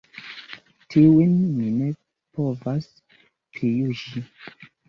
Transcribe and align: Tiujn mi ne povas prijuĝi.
Tiujn 0.93 1.35
mi 1.57 1.69
ne 1.81 1.91
povas 2.39 2.89
prijuĝi. 3.59 4.27